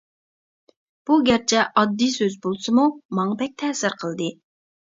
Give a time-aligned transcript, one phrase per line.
[1.09, 2.89] بۇ گەرچە ئاددىي سۆز بولسىمۇ،
[3.21, 4.35] ماڭا بەك تەسىر قىلدى.